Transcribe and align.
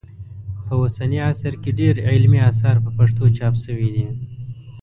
په 0.65 0.73
اوسني 0.81 1.19
عصر 1.29 1.53
کې 1.61 1.71
ډېر 1.79 1.95
علمي 2.09 2.39
اثار 2.49 2.75
په 2.85 2.89
پښتو 2.97 3.23
چاپ 3.37 3.53
سوي 3.65 3.89
دي 3.95 4.05